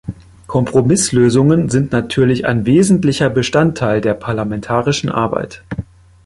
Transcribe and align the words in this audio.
Kompromisslösungen 0.47 1.69
sind 1.69 1.91
natürlich 1.91 2.47
ein 2.47 2.65
wesentlicher 2.65 3.29
Bestandteil 3.29 4.01
der 4.01 4.15
parlamentarischen 4.15 5.09
Arbeit. 5.11 5.61